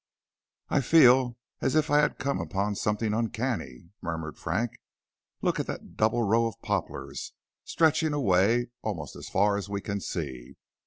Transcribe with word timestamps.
"I 0.69 0.81
feel 0.81 1.37
as 1.61 1.75
if 1.75 1.91
I 1.91 1.99
had 1.99 2.17
come 2.17 2.41
upon 2.41 2.73
something 2.73 3.13
uncanny," 3.13 3.91
murmured 4.01 4.35
Frank. 4.35 4.71
"Look 5.43 5.59
at 5.59 5.67
that 5.67 5.95
double 5.95 6.23
row 6.23 6.47
of 6.47 6.59
poplars 6.63 7.33
stretching 7.65 8.11
away 8.11 8.69
almost 8.81 9.15
as 9.15 9.29
far 9.29 9.57
as 9.57 9.69
we 9.69 9.79
can 9.79 9.99
see? 10.01 10.55